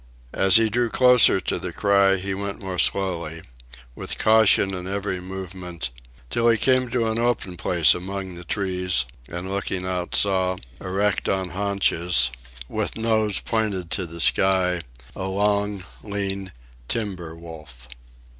As 0.33 0.55
he 0.55 0.67
drew 0.67 0.89
closer 0.89 1.39
to 1.41 1.59
the 1.59 1.71
cry 1.71 2.15
he 2.17 2.33
went 2.33 2.59
more 2.63 2.79
slowly, 2.79 3.43
with 3.93 4.17
caution 4.17 4.73
in 4.73 4.87
every 4.87 5.19
movement, 5.19 5.91
till 6.31 6.49
he 6.49 6.57
came 6.57 6.89
to 6.89 7.05
an 7.05 7.19
open 7.19 7.55
place 7.55 7.93
among 7.93 8.33
the 8.33 8.43
trees, 8.43 9.05
and 9.27 9.47
looking 9.47 9.85
out 9.85 10.15
saw, 10.15 10.57
erect 10.79 11.29
on 11.29 11.49
haunches, 11.49 12.31
with 12.67 12.97
nose 12.97 13.39
pointed 13.41 13.91
to 13.91 14.07
the 14.07 14.19
sky, 14.19 14.81
a 15.15 15.27
long, 15.27 15.83
lean, 16.01 16.51
timber 16.87 17.35
wolf. 17.35 17.87